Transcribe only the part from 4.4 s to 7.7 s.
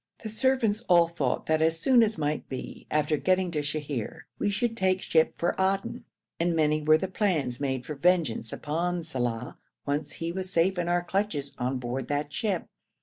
should take ship for Aden, and many were the plans